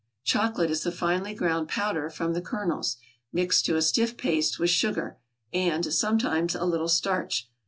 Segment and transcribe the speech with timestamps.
[0.23, 2.97] Chocolate is the finely ground powder from the kernels,
[3.31, 5.19] mixed to a stiff paste with sugar,
[5.53, 7.47] and, sometimes, a little starch.